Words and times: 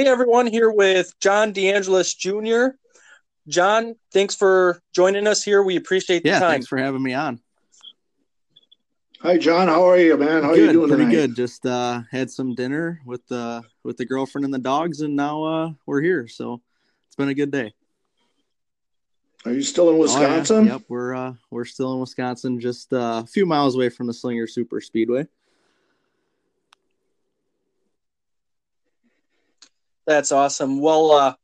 Hey 0.00 0.06
everyone, 0.06 0.46
here 0.46 0.70
with 0.72 1.12
John 1.20 1.52
DeAngelis 1.52 2.16
Jr. 2.16 2.74
John, 3.48 3.96
thanks 4.14 4.34
for 4.34 4.80
joining 4.94 5.26
us 5.26 5.44
here. 5.44 5.62
We 5.62 5.76
appreciate 5.76 6.22
the 6.22 6.30
yeah, 6.30 6.38
time. 6.38 6.52
thanks 6.52 6.68
for 6.68 6.78
having 6.78 7.02
me 7.02 7.12
on. 7.12 7.38
Hi 9.20 9.36
John, 9.36 9.68
how 9.68 9.86
are 9.86 9.98
you, 9.98 10.16
man? 10.16 10.42
How 10.42 10.54
good, 10.54 10.58
are 10.58 10.64
you 10.64 10.72
doing 10.72 10.88
pretty 10.88 11.02
tonight? 11.02 11.14
good. 11.14 11.36
Just 11.36 11.66
uh, 11.66 12.00
had 12.10 12.30
some 12.30 12.54
dinner 12.54 13.02
with 13.04 13.26
the 13.26 13.62
with 13.84 13.98
the 13.98 14.06
girlfriend 14.06 14.46
and 14.46 14.54
the 14.54 14.58
dogs, 14.58 15.02
and 15.02 15.14
now 15.16 15.44
uh, 15.44 15.70
we're 15.84 16.00
here. 16.00 16.26
So 16.28 16.62
it's 17.06 17.16
been 17.16 17.28
a 17.28 17.34
good 17.34 17.50
day. 17.50 17.74
Are 19.44 19.52
you 19.52 19.60
still 19.60 19.90
in 19.90 19.96
Oh, 19.96 19.98
yeah. 19.98 20.00
Wisconsin? 20.00 20.64
Yep, 20.64 20.82
we're 20.88 21.14
uh, 21.14 21.34
we're 21.50 21.66
still 21.66 21.92
in 21.92 22.00
Wisconsin, 22.00 22.58
just 22.58 22.90
uh, 22.94 23.20
a 23.22 23.26
few 23.26 23.44
miles 23.44 23.74
away 23.74 23.90
from 23.90 24.06
the 24.06 24.14
Slinger 24.14 24.46
Super 24.46 24.80
Speedway. 24.80 25.26
That's 30.10 30.32
awesome. 30.32 30.80
Well, 30.80 31.12
uh, 31.12 31.34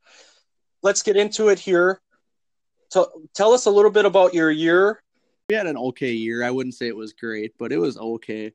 let's 0.83 1.01
get 1.01 1.15
into 1.15 1.47
it 1.47 1.57
here. 1.57 2.01
Tell 2.91 3.53
us 3.53 3.65
a 3.65 3.71
little 3.71 3.89
bit 3.89 4.03
about 4.03 4.33
your 4.33 4.51
year. 4.51 5.01
We 5.47 5.55
had 5.55 5.67
an 5.67 5.77
okay 5.77 6.11
year. 6.11 6.43
I 6.43 6.51
wouldn't 6.51 6.75
say 6.75 6.89
it 6.89 6.95
was 6.95 7.13
great, 7.13 7.53
but 7.57 7.71
it 7.71 7.77
was 7.77 7.97
okay. 7.97 8.51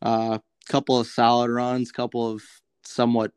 A 0.00 0.08
uh, 0.08 0.38
couple 0.66 0.98
of 0.98 1.08
solid 1.08 1.50
runs, 1.50 1.92
couple 1.92 2.26
of 2.26 2.42
somewhat 2.86 3.32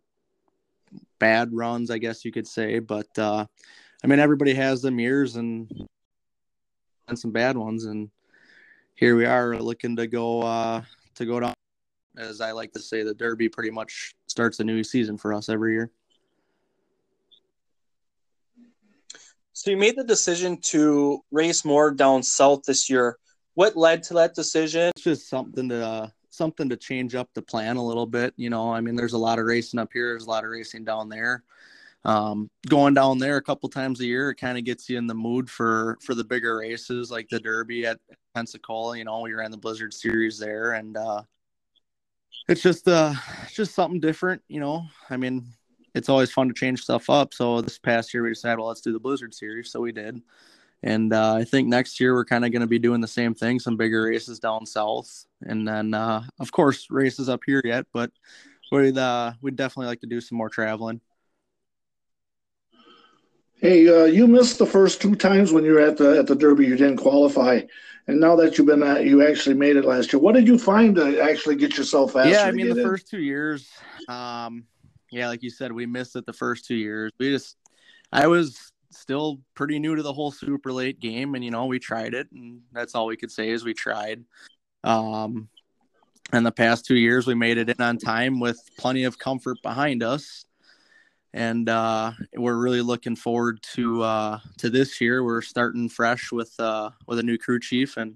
bad 1.19 1.49
runs, 1.51 1.91
I 1.91 1.97
guess 1.97 2.23
you 2.23 2.31
could 2.31 2.47
say. 2.47 2.79
But 2.79 3.09
uh, 3.19 3.45
I 4.01 4.07
mean, 4.07 4.19
everybody 4.19 4.53
has 4.53 4.81
them 4.81 5.01
years 5.01 5.35
and 5.35 5.69
and 7.09 7.19
some 7.19 7.31
bad 7.31 7.57
ones, 7.57 7.83
and 7.83 8.09
here 8.95 9.17
we 9.17 9.25
are 9.25 9.57
looking 9.57 9.97
to 9.97 10.07
go 10.07 10.41
uh, 10.41 10.83
to 11.15 11.25
go 11.25 11.41
down. 11.41 11.53
As 12.15 12.39
I 12.39 12.53
like 12.53 12.71
to 12.71 12.79
say, 12.79 13.03
the 13.03 13.13
Derby 13.13 13.49
pretty 13.49 13.71
much 13.71 14.15
starts 14.27 14.61
a 14.61 14.63
new 14.63 14.85
season 14.85 15.17
for 15.17 15.33
us 15.33 15.49
every 15.49 15.73
year. 15.73 15.91
So 19.57 19.71
you 19.71 19.77
made 19.77 19.95
the 19.95 20.03
decision 20.03 20.61
to 20.65 21.23
race 21.31 21.65
more 21.65 21.89
down 21.89 22.21
south 22.21 22.61
this 22.67 22.91
year. 22.91 23.17
What 23.55 23.75
led 23.75 24.03
to 24.03 24.13
that 24.13 24.35
decision? 24.35 24.91
It's 24.95 25.01
just 25.03 25.29
something 25.29 25.67
to 25.69 25.83
uh, 25.83 26.09
something 26.29 26.69
to 26.69 26.77
change 26.77 27.15
up 27.15 27.31
the 27.33 27.41
plan 27.41 27.75
a 27.75 27.83
little 27.83 28.05
bit. 28.05 28.35
You 28.37 28.51
know, 28.51 28.71
I 28.71 28.81
mean, 28.81 28.95
there's 28.95 29.13
a 29.13 29.17
lot 29.17 29.39
of 29.39 29.45
racing 29.45 29.79
up 29.79 29.89
here. 29.91 30.09
There's 30.09 30.27
a 30.27 30.29
lot 30.29 30.43
of 30.43 30.51
racing 30.51 30.85
down 30.85 31.09
there. 31.09 31.43
Um, 32.05 32.51
going 32.69 32.93
down 32.93 33.17
there 33.17 33.37
a 33.37 33.41
couple 33.41 33.67
times 33.67 33.99
a 33.99 34.05
year, 34.05 34.29
it 34.29 34.35
kind 34.35 34.59
of 34.59 34.63
gets 34.63 34.87
you 34.91 34.99
in 34.99 35.07
the 35.07 35.15
mood 35.15 35.49
for 35.49 35.97
for 36.03 36.13
the 36.13 36.23
bigger 36.23 36.57
races 36.57 37.09
like 37.09 37.27
the 37.29 37.39
Derby 37.39 37.87
at 37.87 37.97
Pensacola. 38.35 38.95
You 38.95 39.05
know, 39.05 39.21
we 39.21 39.33
ran 39.33 39.49
the 39.49 39.57
Blizzard 39.57 39.91
Series 39.91 40.37
there, 40.37 40.73
and 40.73 40.95
uh, 40.95 41.23
it's 42.47 42.61
just 42.61 42.87
uh, 42.87 43.15
just 43.51 43.73
something 43.73 43.99
different. 43.99 44.43
You 44.49 44.59
know, 44.59 44.83
I 45.09 45.17
mean, 45.17 45.51
it's 45.97 46.09
always 46.09 46.31
fun 46.31 46.47
to 46.47 46.53
change 46.53 46.81
stuff 46.81 47.09
up. 47.09 47.33
So 47.33 47.61
this 47.61 47.79
past 47.79 48.13
year 48.13 48.23
we 48.23 48.29
decided, 48.29 48.59
well, 48.59 48.67
let's 48.67 48.81
do 48.81 48.93
the 48.93 48.99
Blizzard 48.99 49.33
Series. 49.33 49.71
So 49.71 49.81
we 49.81 49.91
did. 49.91 50.21
And 50.83 51.11
uh, 51.11 51.33
I 51.33 51.43
think 51.43 51.67
next 51.67 51.99
year 51.99 52.13
we're 52.13 52.25
kind 52.25 52.45
of 52.45 52.51
going 52.51 52.61
to 52.61 52.67
be 52.67 52.79
doing 52.79 53.01
the 53.01 53.07
same 53.07 53.33
thing, 53.33 53.59
some 53.59 53.77
bigger 53.77 54.03
races 54.03 54.39
down 54.39 54.65
south, 54.65 55.25
and 55.41 55.67
then 55.67 55.93
uh, 55.93 56.23
of 56.39 56.51
course 56.51 56.87
races 56.91 57.29
up 57.29 57.41
here 57.45 57.61
yet. 57.65 57.87
But 57.91 58.11
we'd 58.71 58.97
uh, 58.97 59.33
we'd 59.41 59.55
definitely 59.55 59.87
like 59.87 60.01
to 60.01 60.07
do 60.07 60.21
some 60.21 60.37
more 60.37 60.49
traveling. 60.49 61.01
Hey, 63.55 63.89
uh, 63.89 64.05
you 64.05 64.27
missed 64.27 64.59
the 64.59 64.67
first 64.67 65.01
two 65.01 65.15
times 65.15 65.51
when 65.51 65.63
you 65.63 65.73
were 65.73 65.79
at 65.79 65.97
the 65.97 66.19
at 66.19 66.27
the 66.27 66.35
Derby. 66.35 66.67
You 66.67 66.77
didn't 66.77 66.97
qualify, 66.97 67.61
and 68.05 68.19
now 68.19 68.35
that 68.35 68.57
you've 68.57 68.67
been 68.67 68.83
at, 68.83 69.03
you 69.03 69.27
actually 69.27 69.55
made 69.55 69.77
it 69.77 69.85
last 69.85 70.13
year. 70.13 70.21
What 70.21 70.35
did 70.35 70.47
you 70.47 70.59
find 70.59 70.95
to 70.95 71.19
actually 71.19 71.55
get 71.55 71.75
yourself 71.75 72.13
faster? 72.13 72.29
yeah, 72.29 72.43
I 72.43 72.51
mean 72.51 72.69
the 72.69 72.79
in? 72.79 72.85
first 72.85 73.09
two 73.09 73.19
years, 73.19 73.67
um, 74.07 74.65
yeah, 75.11 75.27
like 75.27 75.43
you 75.43 75.49
said, 75.49 75.71
we 75.71 75.85
missed 75.85 76.15
it 76.15 76.25
the 76.25 76.33
first 76.33 76.65
two 76.65 76.75
years. 76.75 77.11
We 77.19 77.31
just, 77.31 77.55
I 78.11 78.27
was 78.27 78.71
still 78.91 79.39
pretty 79.53 79.79
new 79.79 79.95
to 79.95 80.01
the 80.01 80.13
whole 80.13 80.31
super 80.31 80.71
late 80.71 80.99
game, 80.99 81.35
and 81.35 81.43
you 81.43 81.51
know 81.51 81.65
we 81.65 81.79
tried 81.79 82.13
it, 82.13 82.31
and 82.31 82.61
that's 82.71 82.95
all 82.95 83.05
we 83.05 83.17
could 83.17 83.31
say 83.31 83.49
is 83.49 83.63
we 83.63 83.73
tried. 83.73 84.23
Um, 84.83 85.49
and 86.33 86.45
the 86.45 86.51
past 86.51 86.85
two 86.85 86.97
years 86.97 87.25
we 87.25 87.35
made 87.35 87.57
it 87.57 87.69
in 87.69 87.81
on 87.81 87.97
time 87.97 88.39
with 88.39 88.59
plenty 88.77 89.05
of 89.05 89.17
comfort 89.17 89.57
behind 89.63 90.03
us 90.03 90.45
and 91.33 91.69
uh, 91.69 92.11
we're 92.35 92.57
really 92.57 92.81
looking 92.81 93.15
forward 93.15 93.61
to 93.61 94.01
uh, 94.01 94.39
to 94.57 94.69
this 94.69 94.99
year. 94.99 95.23
We're 95.23 95.41
starting 95.41 95.89
fresh 95.89 96.31
with 96.31 96.53
uh, 96.59 96.89
with 97.05 97.19
a 97.19 97.23
new 97.23 97.37
crew 97.37 97.59
chief, 97.59 97.97
and 97.97 98.15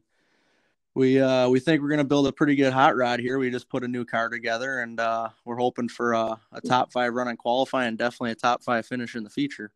we 0.94 1.22
uh, 1.22 1.48
we 1.48 1.60
think 1.60 1.82
we're 1.82 1.90
going 1.90 2.00
to 2.00 2.04
build 2.04 2.28
a 2.28 2.32
pretty 2.32 2.56
good 2.56 2.74
hot 2.74 2.96
rod 2.96 3.20
here. 3.20 3.40
We 3.40 3.50
just 3.50 3.70
put 3.70 3.84
a 3.84 3.88
new 3.88 4.04
car 4.04 4.30
together, 4.30 4.80
and 4.80 5.00
uh, 5.00 5.30
we're 5.46 5.58
hoping 5.58 5.88
for 5.88 6.14
a, 6.14 6.40
a 6.52 6.62
top 6.62 6.92
five 6.92 7.14
run 7.14 7.28
in 7.28 7.38
qualifying, 7.38 7.96
definitely 7.96 8.32
a 8.32 8.36
top 8.36 8.64
five 8.64 8.86
finish 8.86 9.16
in 9.16 9.24
the 9.24 9.30
feature. 9.30 9.72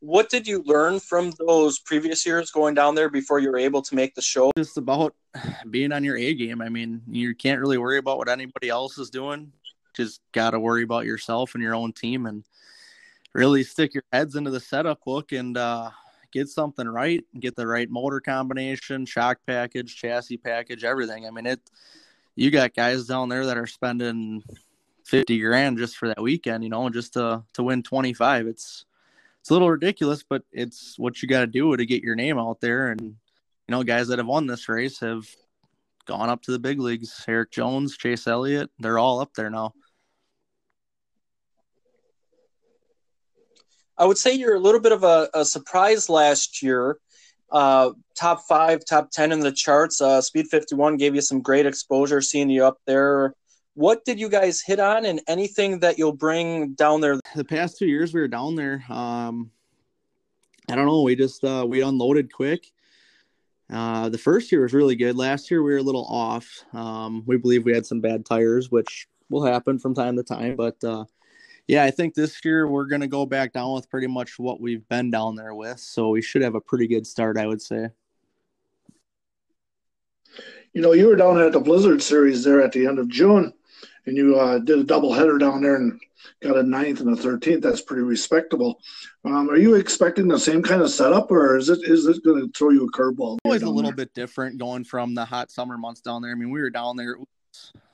What 0.00 0.30
did 0.30 0.46
you 0.46 0.62
learn 0.64 0.98
from 0.98 1.32
those 1.38 1.78
previous 1.78 2.24
years 2.24 2.50
going 2.50 2.74
down 2.74 2.94
there 2.94 3.10
before 3.10 3.38
you 3.38 3.50
were 3.50 3.58
able 3.58 3.82
to 3.82 3.94
make 3.94 4.14
the 4.14 4.22
show? 4.22 4.50
Just 4.56 4.78
about 4.78 5.14
being 5.68 5.92
on 5.92 6.04
your 6.04 6.16
A 6.16 6.32
game. 6.34 6.62
I 6.62 6.70
mean, 6.70 7.02
you 7.06 7.34
can't 7.34 7.60
really 7.60 7.76
worry 7.76 7.98
about 7.98 8.16
what 8.16 8.28
anybody 8.28 8.70
else 8.70 8.96
is 8.96 9.10
doing. 9.10 9.52
Just 9.94 10.20
got 10.32 10.50
to 10.50 10.60
worry 10.60 10.84
about 10.84 11.04
yourself 11.04 11.54
and 11.54 11.62
your 11.62 11.74
own 11.74 11.92
team, 11.92 12.26
and 12.26 12.44
really 13.34 13.62
stick 13.62 13.92
your 13.94 14.04
heads 14.12 14.36
into 14.36 14.50
the 14.50 14.60
setup 14.60 15.04
book 15.04 15.32
and 15.32 15.56
uh, 15.56 15.90
get 16.32 16.48
something 16.48 16.88
right. 16.88 17.24
Get 17.38 17.56
the 17.56 17.66
right 17.66 17.90
motor 17.90 18.20
combination, 18.20 19.06
shock 19.06 19.38
package, 19.46 19.96
chassis 19.96 20.36
package, 20.36 20.84
everything. 20.84 21.26
I 21.26 21.30
mean, 21.30 21.46
it. 21.46 21.60
You 22.36 22.50
got 22.50 22.74
guys 22.74 23.06
down 23.06 23.28
there 23.28 23.46
that 23.46 23.58
are 23.58 23.66
spending 23.66 24.42
fifty 25.04 25.40
grand 25.40 25.78
just 25.78 25.96
for 25.96 26.08
that 26.08 26.22
weekend. 26.22 26.64
You 26.64 26.70
know, 26.70 26.88
just 26.88 27.14
to 27.14 27.42
to 27.54 27.62
win 27.62 27.82
twenty 27.82 28.14
five. 28.14 28.46
It's 28.46 28.84
it's 29.40 29.50
a 29.50 29.52
little 29.52 29.70
ridiculous, 29.70 30.22
but 30.22 30.42
it's 30.52 30.98
what 30.98 31.22
you 31.22 31.28
got 31.28 31.40
to 31.40 31.46
do 31.46 31.76
to 31.76 31.86
get 31.86 32.02
your 32.02 32.14
name 32.14 32.38
out 32.38 32.60
there. 32.60 32.90
And 32.90 33.00
you 33.00 33.16
know, 33.68 33.82
guys 33.82 34.08
that 34.08 34.18
have 34.18 34.26
won 34.26 34.46
this 34.46 34.68
race 34.68 35.00
have 35.00 35.26
gone 36.06 36.28
up 36.28 36.42
to 36.42 36.52
the 36.52 36.58
big 36.58 36.80
leagues. 36.80 37.24
Erik 37.26 37.50
Jones, 37.50 37.96
Chase 37.96 38.26
Elliott, 38.26 38.70
they're 38.78 38.98
all 38.98 39.20
up 39.20 39.34
there 39.34 39.50
now. 39.50 39.74
I 44.00 44.06
would 44.06 44.16
say 44.16 44.32
you're 44.32 44.54
a 44.56 44.60
little 44.60 44.80
bit 44.80 44.92
of 44.92 45.04
a, 45.04 45.28
a 45.34 45.44
surprise 45.44 46.08
last 46.08 46.62
year. 46.62 46.96
Uh, 47.52 47.90
top 48.16 48.40
five, 48.48 48.82
top 48.86 49.10
10 49.10 49.30
in 49.30 49.40
the 49.40 49.52
charts. 49.52 50.00
Uh, 50.00 50.22
Speed 50.22 50.46
51 50.46 50.96
gave 50.96 51.14
you 51.14 51.20
some 51.20 51.42
great 51.42 51.66
exposure 51.66 52.22
seeing 52.22 52.48
you 52.48 52.64
up 52.64 52.78
there. 52.86 53.34
What 53.74 54.06
did 54.06 54.18
you 54.18 54.30
guys 54.30 54.62
hit 54.62 54.80
on 54.80 55.04
and 55.04 55.20
anything 55.28 55.80
that 55.80 55.98
you'll 55.98 56.14
bring 56.14 56.72
down 56.72 57.02
there? 57.02 57.20
The 57.34 57.44
past 57.44 57.76
two 57.76 57.86
years 57.86 58.14
we 58.14 58.20
were 58.20 58.28
down 58.28 58.54
there. 58.54 58.82
Um, 58.88 59.50
I 60.70 60.76
don't 60.76 60.86
know. 60.86 61.02
We 61.02 61.14
just 61.14 61.44
uh, 61.44 61.66
we 61.68 61.82
unloaded 61.82 62.32
quick. 62.32 62.72
Uh, 63.70 64.08
the 64.08 64.18
first 64.18 64.50
year 64.50 64.62
was 64.62 64.72
really 64.72 64.96
good. 64.96 65.16
Last 65.16 65.50
year 65.50 65.62
we 65.62 65.72
were 65.72 65.78
a 65.78 65.82
little 65.82 66.06
off. 66.06 66.64
Um, 66.72 67.22
we 67.26 67.36
believe 67.36 67.64
we 67.64 67.74
had 67.74 67.86
some 67.86 68.00
bad 68.00 68.24
tires, 68.24 68.70
which 68.70 69.08
will 69.28 69.44
happen 69.44 69.78
from 69.78 69.94
time 69.94 70.16
to 70.16 70.22
time. 70.22 70.56
But 70.56 70.82
uh, 70.82 71.04
yeah, 71.70 71.84
I 71.84 71.92
think 71.92 72.14
this 72.14 72.44
year 72.44 72.66
we're 72.66 72.86
going 72.86 73.00
to 73.00 73.06
go 73.06 73.24
back 73.24 73.52
down 73.52 73.72
with 73.74 73.88
pretty 73.88 74.08
much 74.08 74.40
what 74.40 74.60
we've 74.60 74.86
been 74.88 75.08
down 75.08 75.36
there 75.36 75.54
with. 75.54 75.78
So 75.78 76.08
we 76.08 76.20
should 76.20 76.42
have 76.42 76.56
a 76.56 76.60
pretty 76.60 76.88
good 76.88 77.06
start, 77.06 77.38
I 77.38 77.46
would 77.46 77.62
say. 77.62 77.90
You 80.72 80.82
know, 80.82 80.94
you 80.94 81.06
were 81.06 81.14
down 81.14 81.40
at 81.40 81.52
the 81.52 81.60
Blizzard 81.60 82.02
Series 82.02 82.42
there 82.42 82.60
at 82.60 82.72
the 82.72 82.88
end 82.88 82.98
of 82.98 83.08
June, 83.08 83.52
and 84.06 84.16
you 84.16 84.34
uh, 84.34 84.58
did 84.58 84.80
a 84.80 84.84
double 84.84 85.12
header 85.12 85.38
down 85.38 85.62
there 85.62 85.76
and 85.76 86.00
got 86.42 86.56
a 86.56 86.62
ninth 86.64 87.00
and 87.00 87.16
a 87.16 87.16
thirteenth. 87.16 87.62
That's 87.62 87.82
pretty 87.82 88.02
respectable. 88.02 88.80
Um, 89.24 89.48
are 89.48 89.56
you 89.56 89.76
expecting 89.76 90.26
the 90.26 90.40
same 90.40 90.64
kind 90.64 90.82
of 90.82 90.90
setup, 90.90 91.30
or 91.30 91.56
is 91.56 91.68
it 91.68 91.84
is 91.84 92.04
it 92.06 92.24
going 92.24 92.40
to 92.40 92.58
throw 92.58 92.70
you 92.70 92.84
a 92.84 92.90
curveball? 92.90 93.38
Always 93.44 93.62
a 93.62 93.70
little 93.70 93.92
there? 93.92 94.06
bit 94.06 94.14
different 94.14 94.58
going 94.58 94.82
from 94.82 95.14
the 95.14 95.24
hot 95.24 95.52
summer 95.52 95.78
months 95.78 96.00
down 96.00 96.20
there. 96.20 96.32
I 96.32 96.34
mean, 96.34 96.50
we 96.50 96.60
were 96.60 96.70
down 96.70 96.96
there. 96.96 97.16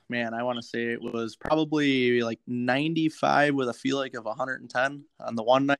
Man, 0.08 0.34
I 0.34 0.42
want 0.42 0.58
to 0.58 0.62
say 0.62 0.84
it 0.84 1.02
was 1.02 1.36
probably 1.36 2.22
like 2.22 2.38
95 2.46 3.54
with 3.54 3.68
a 3.68 3.72
feel 3.72 3.96
like 3.96 4.14
of 4.14 4.24
110 4.24 5.04
on 5.20 5.34
the 5.34 5.42
one 5.42 5.66
night. 5.66 5.78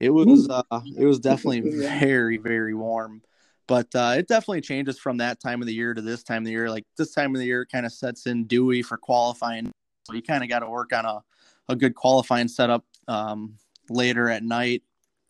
It 0.00 0.10
was 0.10 0.48
uh, 0.48 0.62
it 0.96 1.04
was 1.04 1.20
definitely 1.20 1.60
very 2.00 2.36
very 2.36 2.74
warm 2.74 3.22
but 3.66 3.92
uh, 3.94 4.14
it 4.16 4.28
definitely 4.28 4.60
changes 4.60 4.98
from 4.98 5.16
that 5.18 5.40
time 5.40 5.60
of 5.60 5.66
the 5.66 5.74
year 5.74 5.92
to 5.92 6.00
this 6.00 6.22
time 6.22 6.42
of 6.42 6.44
the 6.44 6.52
year. 6.52 6.70
Like 6.70 6.84
this 6.96 7.12
time 7.12 7.34
of 7.34 7.40
the 7.40 7.46
year, 7.46 7.66
kind 7.66 7.84
of 7.84 7.92
sets 7.92 8.26
in 8.26 8.44
dewy 8.44 8.82
for 8.82 8.96
qualifying, 8.96 9.72
so 10.04 10.14
you 10.14 10.22
kind 10.22 10.42
of 10.42 10.48
got 10.48 10.60
to 10.60 10.70
work 10.70 10.92
on 10.92 11.04
a, 11.04 11.22
a 11.68 11.76
good 11.76 11.94
qualifying 11.94 12.48
setup 12.48 12.84
um, 13.08 13.56
later 13.90 14.30
at 14.30 14.44
night 14.44 14.82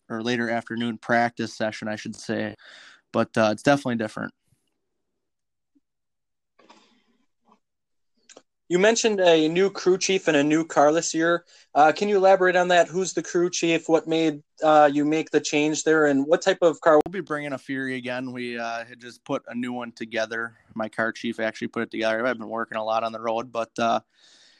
or 0.09 0.21
later 0.21 0.49
afternoon 0.49 0.97
practice 0.97 1.53
session, 1.53 1.87
I 1.87 1.95
should 1.95 2.15
say. 2.15 2.55
But 3.11 3.35
uh, 3.37 3.49
it's 3.51 3.63
definitely 3.63 3.95
different. 3.95 4.33
You 8.69 8.79
mentioned 8.79 9.21
a 9.21 9.47
new 9.47 9.69
crew 9.69 9.97
chief 9.97 10.27
and 10.27 10.35
a 10.35 10.43
new 10.43 10.65
car 10.65 10.91
this 10.91 11.13
year. 11.13 11.45
Uh, 11.73 11.93
can 11.93 12.09
you 12.09 12.17
elaborate 12.17 12.57
on 12.57 12.67
that? 12.67 12.89
Who's 12.89 13.13
the 13.13 13.23
crew 13.23 13.49
chief? 13.49 13.87
What 13.87 14.07
made 14.07 14.43
uh, 14.61 14.89
you 14.91 15.05
make 15.05 15.29
the 15.31 15.39
change 15.39 15.85
there, 15.85 16.07
and 16.07 16.27
what 16.27 16.41
type 16.41 16.57
of 16.61 16.81
car? 16.81 16.99
We'll 17.05 17.13
be 17.13 17.21
bringing 17.21 17.53
a 17.53 17.57
Fury 17.57 17.95
again. 17.95 18.33
We 18.33 18.59
uh, 18.59 18.83
had 18.83 18.99
just 18.99 19.23
put 19.23 19.43
a 19.47 19.55
new 19.55 19.71
one 19.71 19.93
together. 19.93 20.57
My 20.73 20.89
car 20.89 21.13
chief 21.13 21.39
actually 21.39 21.69
put 21.69 21.83
it 21.83 21.91
together. 21.91 22.25
I've 22.25 22.37
been 22.37 22.49
working 22.49 22.77
a 22.77 22.83
lot 22.83 23.05
on 23.05 23.13
the 23.13 23.21
road, 23.21 23.53
but 23.53 23.71
uh, 23.79 24.01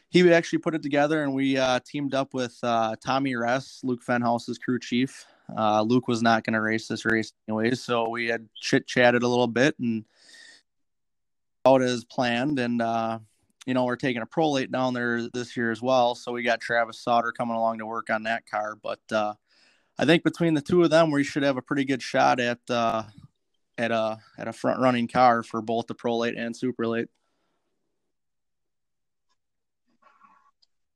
he 0.09 0.31
actually 0.31 0.59
put 0.59 0.73
it 0.73 0.83
together, 0.83 1.23
and 1.23 1.33
we 1.33 1.57
uh, 1.57 1.81
teamed 1.85 2.13
up 2.13 2.33
with 2.33 2.57
uh, 2.63 2.95
Tommy 3.03 3.35
Ress, 3.35 3.81
Luke 3.83 4.05
Fenhaus's 4.07 4.57
crew 4.57 4.79
chief. 4.79 5.25
Luke 5.83 6.07
was 6.07 6.21
not 6.21 6.45
going 6.45 6.53
to 6.53 6.61
race 6.61 6.87
this 6.87 7.03
race 7.03 7.33
anyways, 7.49 7.83
so 7.83 8.07
we 8.07 8.27
had 8.27 8.47
chit 8.55 8.87
chatted 8.87 9.23
a 9.23 9.27
little 9.27 9.47
bit 9.47 9.77
and 9.79 10.05
out 11.65 11.81
as 11.81 12.05
planned, 12.05 12.57
and 12.57 12.81
you 13.67 13.73
know, 13.73 13.83
we're 13.83 13.97
taking 13.97 14.21
a 14.21 14.25
prolate 14.25 14.71
down 14.71 14.93
there 14.93 15.27
this 15.33 15.57
year 15.57 15.71
as 15.71 15.81
well. 15.81 16.15
So 16.15 16.31
we 16.31 16.41
got 16.41 16.61
Travis 16.61 17.01
Sauter 17.01 17.33
coming 17.33 17.57
along 17.57 17.79
to 17.79 17.85
work 17.85 18.09
on 18.09 18.23
that 18.23 18.49
car. 18.49 18.77
But 18.81 19.01
uh, 19.11 19.33
I 19.99 20.05
think 20.05 20.23
between 20.23 20.53
the 20.53 20.61
two 20.61 20.83
of 20.83 20.89
them, 20.89 21.11
we 21.11 21.25
should 21.25 21.43
have 21.43 21.57
a 21.57 21.61
pretty 21.61 21.83
good 21.83 22.01
shot 22.01 22.39
at 22.39 22.59
uh, 22.69 23.03
at 23.77 23.91
a 23.91 24.19
at 24.37 24.47
a 24.47 24.53
front 24.53 24.79
running 24.79 25.09
car 25.09 25.43
for 25.43 25.61
both 25.61 25.87
the 25.87 25.95
prolate 25.95 26.37
and 26.37 26.55
superlate. 26.55 27.07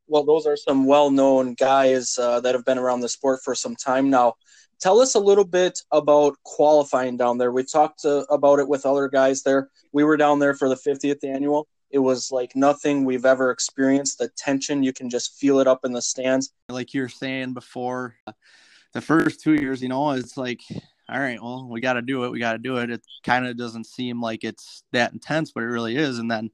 Well, 0.08 0.24
those 0.24 0.46
are 0.46 0.58
some 0.58 0.86
well-known 0.86 1.54
guys 1.54 2.18
uh, 2.18 2.42
that 2.42 2.54
have 2.54 2.66
been 2.66 2.78
around 2.78 3.00
the 3.00 3.08
sport 3.08 3.42
for 3.44 3.56
some 3.56 3.78
time 3.78 4.10
now. 4.10 4.34
Tell 4.82 5.00
us 5.00 5.16
a 5.16 5.20
little 5.20 5.46
bit 5.46 5.80
about 5.92 6.36
qualifying 6.44 7.16
down 7.16 7.38
there. 7.38 7.52
We 7.52 7.64
talked 7.64 8.04
uh, 8.04 8.26
about 8.30 8.60
it 8.60 8.68
with 8.68 8.86
other 8.86 9.08
guys 9.08 9.44
there. 9.44 9.70
We 9.94 10.04
were 10.04 10.18
down 10.18 10.40
there 10.40 10.54
for 10.54 10.68
the 10.68 10.76
50th 10.76 11.24
annual 11.24 11.68
it 11.92 12.00
was 12.00 12.32
like 12.32 12.56
nothing 12.56 13.06
we've 13.06 13.26
ever 13.26 13.52
experienced. 13.52 14.18
The 14.18 14.30
tension, 14.30 14.84
you 14.84 14.94
can 14.94 15.10
just 15.10 15.38
feel 15.38 15.60
it 15.60 15.68
up 15.68 15.86
in 15.86 15.92
the 15.92 16.02
stands. 16.02 16.54
Like 16.70 16.94
you 16.94 17.02
were 17.02 17.10
saying 17.10 17.54
before, 17.54 18.16
the 18.94 19.02
first 19.02 19.42
two 19.42 19.54
years, 19.54 19.82
you 19.82 19.90
know, 19.90 20.12
it's 20.12 20.38
like, 20.38 20.62
all 21.10 21.20
right, 21.20 21.42
well, 21.42 21.68
we 21.70 21.82
got 21.82 21.94
to 21.94 22.02
do 22.02 22.24
it. 22.24 22.32
We 22.32 22.40
got 22.40 22.54
to 22.54 22.58
do 22.58 22.78
it. 22.78 22.90
It 22.90 23.02
kind 23.24 23.46
of 23.46 23.58
doesn't 23.58 23.86
seem 23.86 24.22
like 24.22 24.44
it's 24.44 24.84
that 24.92 25.14
intense, 25.14 25.52
but 25.52 25.64
it 25.64 25.68
really 25.68 25.96
is. 25.98 26.20
And 26.20 26.32
then 26.32 26.50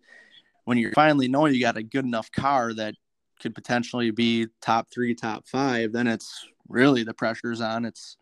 when 0.65 0.77
you 0.77 0.91
finally 0.91 1.27
know 1.27 1.45
you 1.45 1.61
got 1.61 1.77
a 1.77 1.83
good 1.83 2.05
enough 2.05 2.31
car 2.31 2.73
that 2.73 2.95
could 3.39 3.55
potentially 3.55 4.11
be 4.11 4.47
top 4.61 4.87
three, 4.91 5.13
top 5.13 5.47
five, 5.47 5.93
then 5.93 6.07
it's 6.07 6.45
really 6.67 7.03
the 7.03 7.13
pressure's 7.13 7.61
on. 7.61 7.85
It's, 7.85 8.17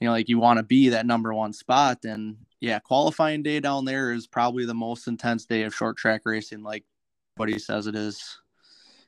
you 0.00 0.06
know, 0.06 0.12
like 0.12 0.28
you 0.28 0.38
want 0.38 0.58
to 0.58 0.62
be 0.62 0.90
that 0.90 1.06
number 1.06 1.32
one 1.32 1.52
spot. 1.52 2.04
And 2.04 2.36
yeah, 2.60 2.78
qualifying 2.78 3.42
day 3.42 3.60
down 3.60 3.84
there 3.84 4.12
is 4.12 4.26
probably 4.26 4.64
the 4.64 4.74
most 4.74 5.08
intense 5.08 5.44
day 5.44 5.62
of 5.62 5.74
short 5.74 5.96
track 5.96 6.22
racing, 6.24 6.62
like 6.62 6.84
he 7.46 7.58
says 7.58 7.86
it 7.86 7.94
is. 7.94 8.38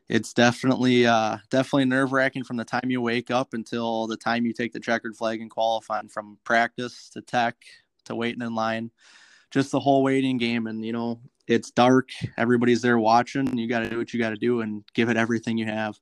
It's 0.09 0.33
definitely 0.33 1.07
uh, 1.07 1.39
definitely 1.51 1.85
nerve 1.85 2.13
wracking 2.13 2.45
from 2.45 2.57
the 2.57 2.65
time 2.65 2.91
you 2.91 3.01
wake 3.01 3.31
up 3.31 3.53
until 3.53 4.07
the 4.07 4.17
time 4.17 4.47
you 4.47 4.53
take 4.53 4.73
the 4.73 4.81
checkered 4.81 5.17
flag 5.17 5.41
and 5.41 5.51
qualifying 5.51 6.09
from 6.09 6.39
practice 6.45 7.11
to 7.11 7.21
tech 7.21 7.57
to 8.05 8.15
waiting 8.15 8.43
in 8.43 8.55
line, 8.55 8.91
just 9.51 9.71
the 9.71 9.81
whole 9.81 10.03
waiting 10.03 10.39
game. 10.39 10.67
And 10.67 10.85
you 10.85 10.93
know, 10.93 11.21
it's 11.47 11.71
dark, 11.71 12.11
everybody's 12.37 12.83
there 12.83 12.99
watching. 12.99 13.57
You 13.57 13.69
got 13.69 13.81
to 13.81 13.91
do 13.91 13.99
what 13.99 14.13
you 14.13 14.21
got 14.21 14.31
to 14.31 14.37
do 14.37 14.61
and 14.63 14.83
give 14.95 15.09
it 15.09 15.17
everything 15.17 15.59
you 15.59 15.67
have. 15.67 15.99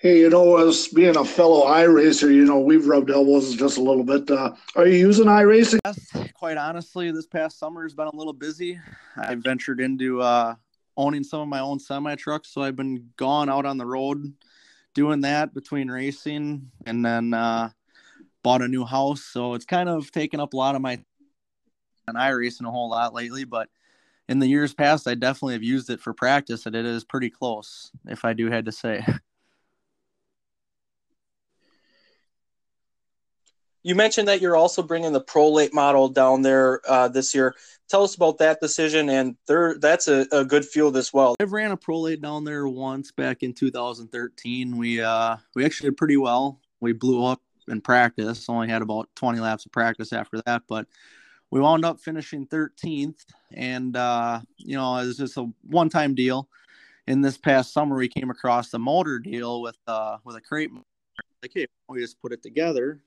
Hey, 0.00 0.20
you 0.20 0.30
know, 0.30 0.56
as 0.58 0.86
being 0.86 1.16
a 1.16 1.24
fellow 1.24 1.66
iRacer, 1.66 2.32
you 2.32 2.44
know, 2.44 2.60
we've 2.60 2.86
rubbed 2.86 3.10
elbows 3.10 3.56
just 3.56 3.78
a 3.78 3.82
little 3.82 4.04
bit. 4.04 4.30
Uh, 4.30 4.52
are 4.76 4.86
you 4.86 4.96
using 4.96 5.24
iRacing? 5.24 5.80
Yes, 5.84 5.98
quite 6.34 6.56
honestly, 6.56 7.10
this 7.10 7.26
past 7.26 7.58
summer 7.58 7.82
has 7.82 7.94
been 7.94 8.06
a 8.06 8.14
little 8.14 8.32
busy. 8.32 8.78
I 9.16 9.34
ventured 9.34 9.80
into 9.80 10.22
uh, 10.22 10.54
owning 10.96 11.24
some 11.24 11.40
of 11.40 11.48
my 11.48 11.58
own 11.58 11.80
semi 11.80 12.14
trucks, 12.14 12.50
so 12.50 12.62
I've 12.62 12.76
been 12.76 13.10
gone 13.16 13.48
out 13.48 13.66
on 13.66 13.76
the 13.76 13.86
road 13.86 14.34
doing 14.94 15.22
that 15.22 15.52
between 15.52 15.90
racing 15.90 16.70
and 16.86 17.04
then 17.04 17.34
uh, 17.34 17.70
bought 18.44 18.62
a 18.62 18.68
new 18.68 18.84
house. 18.84 19.22
So 19.24 19.54
it's 19.54 19.64
kind 19.64 19.88
of 19.88 20.12
taken 20.12 20.38
up 20.38 20.52
a 20.54 20.56
lot 20.56 20.76
of 20.76 20.80
my 20.80 21.00
and 22.06 22.16
iRacing 22.16 22.68
a 22.68 22.70
whole 22.70 22.90
lot 22.90 23.14
lately, 23.14 23.42
but 23.42 23.68
in 24.28 24.38
the 24.38 24.46
years 24.46 24.74
past, 24.74 25.08
I 25.08 25.16
definitely 25.16 25.54
have 25.54 25.64
used 25.64 25.90
it 25.90 25.98
for 26.00 26.12
practice, 26.14 26.66
and 26.66 26.76
it 26.76 26.86
is 26.86 27.02
pretty 27.02 27.30
close, 27.30 27.90
if 28.06 28.24
I 28.24 28.32
do 28.32 28.48
had 28.48 28.66
to 28.66 28.72
say. 28.72 29.04
You 33.82 33.94
mentioned 33.94 34.28
that 34.28 34.40
you're 34.40 34.56
also 34.56 34.82
bringing 34.82 35.12
the 35.12 35.20
Prolate 35.20 35.72
model 35.72 36.08
down 36.08 36.42
there 36.42 36.80
uh, 36.88 37.08
this 37.08 37.34
year. 37.34 37.54
Tell 37.88 38.02
us 38.02 38.14
about 38.14 38.38
that 38.38 38.60
decision, 38.60 39.08
and 39.08 39.36
there, 39.46 39.78
that's 39.78 40.08
a, 40.08 40.26
a 40.32 40.44
good 40.44 40.64
field 40.64 40.96
as 40.96 41.12
well. 41.12 41.36
I've 41.40 41.52
ran 41.52 41.70
a 41.70 41.76
Prolate 41.76 42.20
down 42.20 42.44
there 42.44 42.68
once 42.68 43.12
back 43.12 43.42
in 43.42 43.54
2013. 43.54 44.76
We 44.76 45.00
uh, 45.00 45.36
we 45.54 45.64
actually 45.64 45.90
did 45.90 45.96
pretty 45.96 46.16
well. 46.16 46.60
We 46.80 46.92
blew 46.92 47.24
up 47.24 47.40
in 47.68 47.80
practice. 47.80 48.48
Only 48.48 48.68
had 48.68 48.82
about 48.82 49.08
20 49.14 49.38
laps 49.40 49.64
of 49.64 49.72
practice 49.72 50.12
after 50.12 50.42
that, 50.44 50.62
but 50.68 50.86
we 51.50 51.60
wound 51.60 51.84
up 51.84 52.00
finishing 52.00 52.46
13th. 52.46 53.24
And 53.54 53.96
uh, 53.96 54.40
you 54.56 54.76
know, 54.76 54.96
it 54.96 55.06
was 55.06 55.16
just 55.16 55.36
a 55.36 55.48
one-time 55.62 56.14
deal. 56.14 56.48
In 57.06 57.22
this 57.22 57.38
past 57.38 57.72
summer, 57.72 57.96
we 57.96 58.08
came 58.08 58.28
across 58.28 58.70
the 58.70 58.78
motor 58.78 59.18
deal 59.18 59.62
with 59.62 59.78
uh, 59.86 60.18
with 60.24 60.36
a 60.36 60.40
crate. 60.40 60.70
Like, 61.42 61.52
hey, 61.54 61.68
we 61.88 62.00
just 62.00 62.20
put 62.20 62.32
it 62.32 62.42
together 62.42 63.00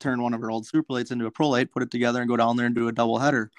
turn 0.00 0.22
one 0.22 0.34
of 0.34 0.42
our 0.42 0.50
old 0.50 0.66
superlates 0.66 1.12
into 1.12 1.26
a 1.26 1.30
prolate, 1.30 1.72
put 1.72 1.82
it 1.82 1.90
together, 1.90 2.20
and 2.20 2.28
go 2.28 2.36
down 2.36 2.56
there 2.56 2.66
and 2.66 2.74
do 2.74 2.88
a 2.88 2.92
double 2.92 3.18
header. 3.18 3.50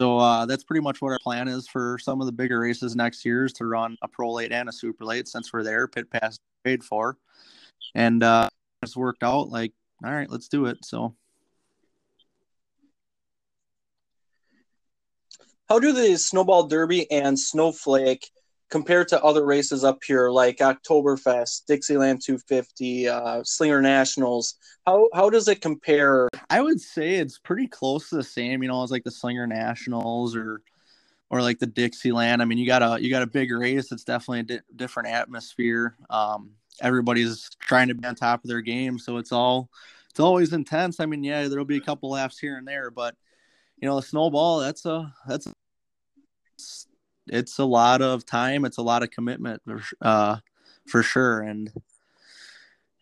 So 0.00 0.18
uh, 0.18 0.44
that's 0.46 0.64
pretty 0.64 0.82
much 0.82 1.00
what 1.00 1.12
our 1.12 1.18
plan 1.22 1.48
is 1.48 1.68
for 1.68 1.98
some 1.98 2.20
of 2.20 2.26
the 2.26 2.32
bigger 2.32 2.60
races 2.60 2.94
next 2.94 3.24
year 3.24 3.46
is 3.46 3.52
to 3.54 3.66
run 3.66 3.96
a 4.02 4.08
prolate 4.08 4.52
and 4.52 4.68
a 4.68 4.72
superlate 4.72 5.26
since 5.26 5.52
we're 5.52 5.62
there. 5.62 5.88
Pit 5.88 6.10
pass 6.10 6.38
paid 6.64 6.84
for, 6.84 7.16
and 7.94 8.22
uh, 8.22 8.48
it's 8.82 8.96
worked 8.96 9.22
out. 9.22 9.48
Like, 9.48 9.72
all 10.04 10.12
right, 10.12 10.30
let's 10.30 10.48
do 10.48 10.66
it. 10.66 10.84
So. 10.84 11.14
How 15.68 15.80
do 15.80 15.92
the 15.92 16.16
Snowball 16.16 16.68
Derby 16.68 17.10
and 17.10 17.36
Snowflake 17.36 18.30
compared 18.70 19.08
to 19.08 19.22
other 19.22 19.44
races 19.44 19.84
up 19.84 19.98
here 20.04 20.30
like 20.30 20.58
Oktoberfest, 20.58 21.66
Dixieland 21.66 22.20
250, 22.22 23.08
uh, 23.08 23.42
Slinger 23.44 23.82
Nationals? 23.82 24.54
How 24.86 25.08
how 25.14 25.30
does 25.30 25.48
it 25.48 25.60
compare? 25.60 26.28
I 26.50 26.60
would 26.60 26.80
say 26.80 27.16
it's 27.16 27.38
pretty 27.38 27.66
close 27.66 28.08
to 28.10 28.16
the 28.16 28.24
same, 28.24 28.62
you 28.62 28.68
know, 28.68 28.82
as 28.82 28.90
like 28.90 29.04
the 29.04 29.10
Slinger 29.10 29.46
Nationals 29.46 30.36
or 30.36 30.62
or 31.30 31.42
like 31.42 31.58
the 31.58 31.66
Dixieland. 31.66 32.40
I 32.40 32.44
mean, 32.44 32.58
you 32.58 32.66
got 32.66 32.82
a 32.82 33.02
you 33.02 33.10
got 33.10 33.22
a 33.22 33.26
big 33.26 33.50
race. 33.50 33.92
It's 33.92 34.04
definitely 34.04 34.40
a 34.40 34.42
di- 34.58 34.66
different 34.76 35.08
atmosphere. 35.08 35.96
Um, 36.10 36.52
everybody's 36.80 37.50
trying 37.60 37.88
to 37.88 37.94
be 37.94 38.06
on 38.06 38.14
top 38.14 38.44
of 38.44 38.48
their 38.48 38.60
game, 38.60 38.98
so 38.98 39.16
it's 39.18 39.32
all 39.32 39.70
it's 40.10 40.20
always 40.20 40.52
intense. 40.52 41.00
I 41.00 41.06
mean, 41.06 41.24
yeah, 41.24 41.48
there'll 41.48 41.64
be 41.64 41.76
a 41.76 41.80
couple 41.80 42.10
laughs 42.10 42.38
here 42.38 42.56
and 42.56 42.66
there, 42.66 42.90
but 42.90 43.14
you 43.78 43.88
know, 43.88 43.96
the 43.96 44.06
snowball 44.06 44.60
that's 44.60 44.86
a 44.86 45.12
that's 45.26 45.46
it's 47.28 47.58
a 47.58 47.64
lot 47.64 48.02
of 48.02 48.24
time. 48.24 48.64
It's 48.64 48.78
a 48.78 48.82
lot 48.82 49.02
of 49.02 49.10
commitment, 49.10 49.62
uh, 50.00 50.36
for 50.86 51.02
sure, 51.02 51.40
and 51.40 51.70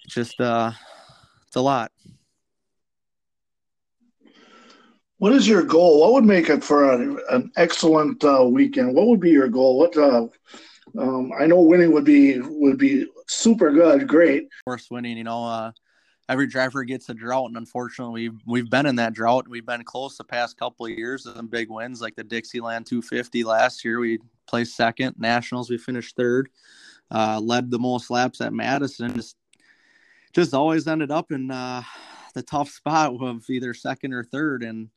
just 0.07 0.41
uh, 0.41 0.73
it's 1.47 1.57
a 1.57 1.61
lot. 1.61 1.93
What 5.19 5.33
is 5.33 5.49
your 5.49 5.63
goal? 5.63 6.01
What 6.01 6.13
would 6.15 6.25
make 6.25 6.51
it 6.51 6.63
for 6.63 6.85
a, 6.85 7.35
an 7.35 7.51
excellent 7.57 8.23
uh, 8.25 8.45
weekend? 8.45 8.95
What 8.95 9.07
would 9.07 9.21
be 9.21 9.31
your 9.31 9.49
goal? 9.49 9.79
What 9.79 9.97
uh, 9.97 10.27
um, 10.99 11.33
I 11.39 11.47
know 11.47 11.61
winning 11.61 11.93
would 11.93 12.05
be 12.05 12.41
would 12.41 12.79
be 12.79 13.07
super 13.27 13.71
good, 13.71 14.07
great. 14.07 14.45
Of 14.45 14.65
course, 14.67 14.91
winning. 14.91 15.17
You 15.17 15.25
know, 15.25 15.45
uh, 15.45 15.73
every 16.29 16.47
driver 16.47 16.85
gets 16.85 17.09
a 17.09 17.15
drought, 17.15 17.49
and 17.49 17.57
unfortunately, 17.57 18.29
we've, 18.29 18.41
we've 18.47 18.71
been 18.71 18.87
in 18.87 18.97
that 18.97 19.13
drought. 19.13 19.45
And 19.45 19.53
we've 19.53 19.67
been 19.67 19.85
close 19.85 20.17
the 20.17 20.25
past 20.25 20.57
couple 20.57 20.87
of 20.87 20.93
years 20.93 21.25
some 21.25 21.49
big 21.49 21.71
wins, 21.71 22.01
like 22.01 22.17
the 22.17 22.25
Dixieland 22.25 22.87
250 22.87 23.45
last 23.45 23.85
year. 23.85 24.01
We 24.01 24.19
placed 24.47 24.77
second. 24.77 25.17
Nationals, 25.19 25.71
we 25.71 25.79
finished 25.79 26.17
third. 26.17 26.49
Uh, 27.11 27.41
led 27.41 27.71
the 27.71 27.79
most 27.79 28.11
laps 28.11 28.41
at 28.41 28.53
Madison. 28.53 29.15
Just, 29.15 29.37
just 30.33 30.55
always 30.55 30.89
ended 30.89 31.11
up 31.11 31.31
in 31.33 31.51
uh, 31.51 31.83
the 32.35 32.43
tough 32.43 32.71
spot 32.71 33.15
of 33.21 33.49
either 33.49 33.75
second 33.75 34.13
or 34.13 34.25
third, 34.25 34.63
and 34.63 34.89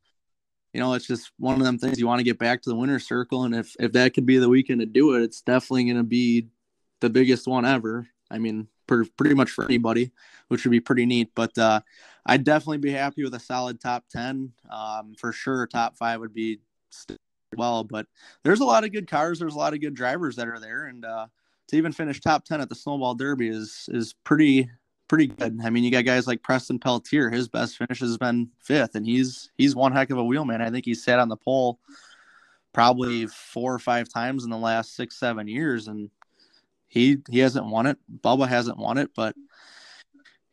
you 0.73 0.79
know, 0.79 0.93
it's 0.93 1.07
just 1.07 1.31
one 1.37 1.55
of 1.55 1.63
them 1.63 1.79
things 1.79 1.99
you 1.99 2.07
want 2.07 2.19
to 2.19 2.25
get 2.25 2.37
back 2.37 2.61
to 2.61 2.69
the 2.69 2.75
winner's 2.75 3.07
circle. 3.07 3.43
And 3.43 3.55
if 3.55 3.75
if 3.79 3.93
that 3.93 4.13
could 4.13 4.25
be 4.25 4.37
the 4.37 4.49
weekend 4.49 4.81
to 4.81 4.85
do 4.85 5.15
it, 5.15 5.23
it's 5.23 5.41
definitely 5.41 5.85
going 5.85 5.97
to 5.97 6.03
be 6.03 6.47
the 6.99 7.09
biggest 7.09 7.47
one 7.47 7.65
ever. 7.65 8.07
I 8.29 8.37
mean, 8.37 8.67
per, 8.87 9.05
pretty 9.17 9.35
much 9.35 9.51
for 9.51 9.65
anybody, 9.65 10.11
which 10.47 10.63
would 10.63 10.71
be 10.71 10.79
pretty 10.79 11.05
neat. 11.05 11.31
But 11.35 11.57
uh, 11.57 11.81
I'd 12.25 12.43
definitely 12.43 12.79
be 12.79 12.91
happy 12.91 13.23
with 13.23 13.33
a 13.35 13.39
solid 13.39 13.79
top 13.79 14.05
10. 14.09 14.51
Um, 14.69 15.15
for 15.17 15.31
sure, 15.31 15.67
top 15.67 15.97
five 15.97 16.19
would 16.19 16.33
be 16.33 16.59
well. 17.55 17.83
But 17.83 18.07
there's 18.43 18.59
a 18.59 18.65
lot 18.65 18.83
of 18.83 18.91
good 18.91 19.09
cars. 19.09 19.39
There's 19.39 19.55
a 19.55 19.59
lot 19.59 19.73
of 19.73 19.81
good 19.81 19.93
drivers 19.93 20.35
that 20.37 20.47
are 20.47 20.59
there. 20.59 20.87
And 20.87 21.05
uh, 21.05 21.27
to 21.67 21.77
even 21.77 21.91
finish 21.91 22.19
top 22.19 22.45
10 22.45 22.61
at 22.61 22.69
the 22.69 22.75
Snowball 22.75 23.15
Derby 23.15 23.49
is 23.49 23.89
is 23.91 24.13
pretty 24.23 24.69
pretty 25.07 25.27
good. 25.27 25.59
I 25.63 25.69
mean, 25.69 25.83
you 25.83 25.91
got 25.91 26.05
guys 26.05 26.27
like 26.27 26.43
Preston 26.43 26.79
Peltier. 26.79 27.29
His 27.29 27.47
best 27.47 27.77
finish 27.77 27.99
has 27.99 28.17
been 28.17 28.49
fifth, 28.59 28.95
and 28.95 29.05
he's 29.05 29.51
he's 29.57 29.75
one 29.75 29.93
heck 29.93 30.09
of 30.09 30.17
a 30.17 30.23
wheelman. 30.23 30.61
I 30.61 30.69
think 30.69 30.85
he 30.85 30.93
sat 30.93 31.19
on 31.19 31.29
the 31.29 31.37
pole 31.37 31.79
probably 32.73 33.25
four 33.27 33.73
or 33.73 33.79
five 33.79 34.07
times 34.07 34.43
in 34.43 34.49
the 34.49 34.57
last 34.57 34.95
six, 34.95 35.17
seven 35.17 35.47
years, 35.47 35.87
and 35.87 36.09
he 36.87 37.17
he 37.29 37.39
hasn't 37.39 37.65
won 37.65 37.85
it. 37.85 37.97
Bubba 38.23 38.47
hasn't 38.47 38.77
won 38.77 38.97
it, 38.97 39.11
but 39.15 39.35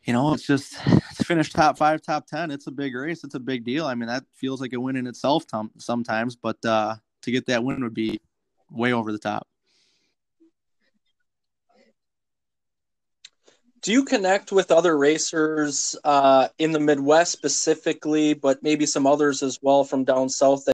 you 0.04 0.12
know, 0.12 0.34
it's 0.34 0.46
just 0.46 0.72
to 1.16 1.24
finish 1.24 1.50
top 1.50 1.78
five, 1.78 2.02
top 2.02 2.26
ten. 2.26 2.50
It's 2.50 2.66
a 2.66 2.72
big 2.72 2.94
race. 2.94 3.24
It's 3.24 3.34
a 3.34 3.40
big 3.40 3.64
deal. 3.64 3.86
I 3.86 3.94
mean, 3.94 4.08
that 4.08 4.24
feels 4.34 4.60
like 4.60 4.72
a 4.72 4.80
win 4.80 4.96
in 4.96 5.06
itself 5.06 5.44
sometimes, 5.78 6.36
but 6.36 6.62
uh, 6.64 6.96
to 7.22 7.30
get 7.30 7.46
that 7.46 7.64
win 7.64 7.82
would 7.82 7.94
be 7.94 8.20
way 8.70 8.92
over 8.92 9.12
the 9.12 9.18
top. 9.18 9.46
Do 13.82 13.92
you 13.92 14.06
connect 14.06 14.50
with 14.50 14.70
other 14.70 14.96
racers 14.96 15.94
uh, 16.04 16.48
in 16.58 16.72
the 16.72 16.80
Midwest 16.80 17.32
specifically, 17.32 18.32
but 18.32 18.62
maybe 18.62 18.86
some 18.86 19.06
others 19.06 19.42
as 19.42 19.58
well 19.60 19.84
from 19.84 20.04
down 20.04 20.30
south? 20.30 20.66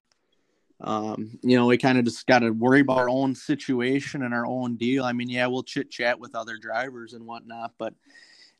Um, 0.80 1.38
you 1.42 1.56
know, 1.56 1.66
we 1.66 1.76
kind 1.76 1.98
of 1.98 2.04
just 2.04 2.26
got 2.26 2.38
to 2.38 2.50
worry 2.50 2.80
about 2.80 2.98
our 2.98 3.08
own 3.08 3.34
situation 3.34 4.22
and 4.22 4.32
our 4.32 4.46
own 4.46 4.76
deal. 4.76 5.04
I 5.04 5.12
mean, 5.12 5.28
yeah, 5.28 5.46
we'll 5.46 5.62
chit 5.62 5.90
chat 5.90 6.18
with 6.18 6.34
other 6.34 6.56
drivers 6.56 7.12
and 7.12 7.26
whatnot, 7.26 7.74
but 7.78 7.94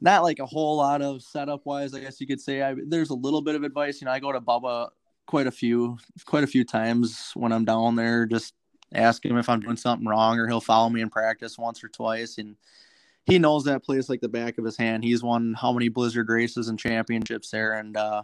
not 0.00 0.22
like 0.22 0.38
a 0.38 0.46
whole 0.46 0.76
lot 0.76 1.02
of 1.02 1.22
setup 1.22 1.64
wise. 1.64 1.94
I 1.94 2.00
guess 2.00 2.20
you 2.20 2.26
could 2.26 2.40
say 2.40 2.62
I, 2.62 2.74
there's 2.86 3.10
a 3.10 3.14
little 3.14 3.42
bit 3.42 3.54
of 3.54 3.62
advice. 3.62 4.00
You 4.00 4.06
know, 4.06 4.12
I 4.12 4.18
go 4.18 4.32
to 4.32 4.40
Bubba 4.40 4.88
quite 5.26 5.46
a 5.46 5.50
few, 5.50 5.96
quite 6.26 6.44
a 6.44 6.48
few 6.48 6.64
times 6.64 7.32
when 7.34 7.52
I'm 7.52 7.64
down 7.64 7.96
there, 7.96 8.26
just 8.26 8.54
ask 8.92 9.24
him 9.24 9.38
if 9.38 9.48
I'm 9.48 9.60
doing 9.60 9.76
something 9.76 10.08
wrong, 10.08 10.38
or 10.38 10.46
he'll 10.46 10.60
follow 10.60 10.90
me 10.90 11.00
in 11.00 11.10
practice 11.10 11.56
once 11.56 11.84
or 11.84 11.88
twice, 11.88 12.38
and 12.38 12.56
he 13.24 13.38
knows 13.38 13.64
that 13.64 13.84
place 13.84 14.08
like 14.08 14.20
the 14.20 14.28
back 14.28 14.58
of 14.58 14.64
his 14.64 14.76
hand. 14.76 15.04
He's 15.04 15.22
won 15.22 15.54
how 15.54 15.72
many 15.72 15.88
Blizzard 15.88 16.28
races 16.28 16.68
and 16.68 16.78
championships 16.78 17.50
there, 17.50 17.74
and 17.74 17.96
uh, 17.96 18.22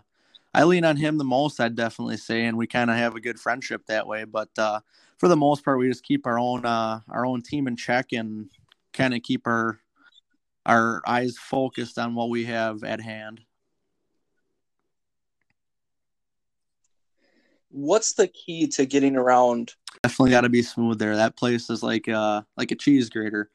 I 0.56 0.64
lean 0.64 0.86
on 0.86 0.96
him 0.96 1.18
the 1.18 1.25
most. 1.25 1.60
I'd 1.60 1.76
definitely 1.76 2.16
say, 2.16 2.46
and 2.46 2.56
we 2.56 2.66
kind 2.66 2.88
of 2.88 2.96
have 2.96 3.14
a 3.14 3.20
good 3.20 3.38
friendship 3.38 3.84
that 3.86 4.06
way. 4.06 4.25
But 4.25 4.48
uh, 4.56 4.80
for 5.18 5.28
the 5.28 5.36
most 5.36 5.62
part, 5.62 5.78
we 5.78 5.86
just 5.86 6.02
keep 6.02 6.26
our 6.26 6.38
own 6.38 6.64
uh, 6.64 7.00
our 7.10 7.26
own 7.26 7.42
team 7.42 7.68
in 7.68 7.76
check 7.76 8.12
and 8.12 8.48
kind 8.94 9.12
of 9.12 9.22
keep 9.22 9.46
our 9.46 9.78
our 10.64 11.02
eyes 11.06 11.36
focused 11.36 11.98
on 11.98 12.14
what 12.14 12.30
we 12.30 12.46
have 12.46 12.84
at 12.84 13.02
hand. 13.02 13.42
What's 17.68 18.14
the 18.14 18.26
key 18.26 18.66
to 18.68 18.86
getting 18.86 19.14
around? 19.14 19.75
Definitely 20.02 20.30
got 20.30 20.40
to 20.40 20.48
be 20.48 20.62
smooth 20.62 20.98
there. 20.98 21.16
That 21.16 21.36
place 21.36 21.68
is 21.68 21.82
like 21.82 22.08
uh 22.08 22.40
like 22.56 22.70
a 22.70 22.76
cheese 22.76 23.10
grater 23.10 23.50